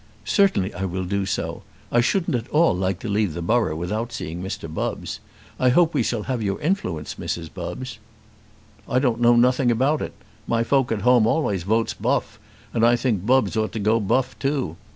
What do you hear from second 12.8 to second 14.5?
I think Bubbs ought to go buff